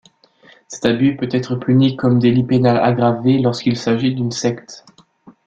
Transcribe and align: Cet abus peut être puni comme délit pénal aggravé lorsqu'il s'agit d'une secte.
Cet 0.67 0.83
abus 0.83 1.15
peut 1.15 1.29
être 1.31 1.55
puni 1.57 1.95
comme 1.95 2.17
délit 2.17 2.43
pénal 2.43 2.77
aggravé 2.79 3.37
lorsqu'il 3.37 3.77
s'agit 3.77 4.15
d'une 4.15 4.31
secte. 4.31 4.83